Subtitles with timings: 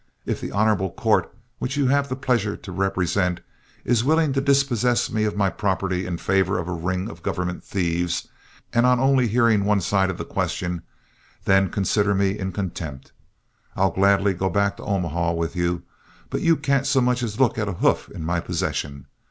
[0.25, 3.39] If the honorable court which you have the pleasure to represent
[3.85, 7.63] is willing to dispossess me of my property in favor of a ring of government
[7.63, 8.27] thieves,
[8.73, 10.81] and on only hearing one side of the question,
[11.45, 13.11] then consider me in contempt.
[13.75, 15.83] I'll gladly go back to Omaha with you,
[16.31, 19.05] but you can't so much as look at a hoof in my possession.